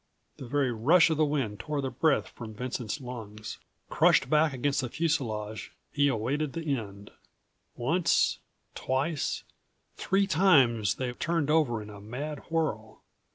The 0.37 0.47
very 0.47 0.71
rush 0.71 1.11
of 1.11 1.17
the 1.17 1.27
wind 1.27 1.59
tore 1.59 1.79
the 1.79 1.91
breath 1.91 2.29
from 2.29 2.55
Vincent's201 2.55 3.01
lungs. 3.05 3.57
Crushed 3.87 4.31
back 4.31 4.51
against 4.51 4.81
the 4.81 4.89
fuselage, 4.89 5.73
he 5.91 6.07
awaited 6.07 6.53
the 6.53 6.75
end. 6.75 7.11
Once, 7.75 8.39
twice, 8.73 9.43
three 9.97 10.25
times 10.25 10.95
they 10.95 11.13
turned 11.13 11.51
over 11.51 11.83
in 11.83 11.91
a 11.91 12.01
mad 12.01 12.39
whirl. 12.49 13.03